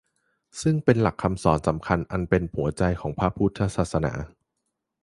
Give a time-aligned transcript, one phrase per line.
[0.61, 4.13] ซึ่งเป็นหลักคำสอนสำคัญอันเป็นหัวใจของพระพุทธศาสนา